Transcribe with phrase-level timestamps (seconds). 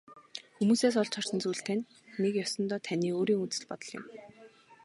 [0.57, 1.83] Хүмүүсээс олж харсан зүйл тань
[2.21, 4.05] нэг ёсондоо таны өөрийн үзэл бодол юм.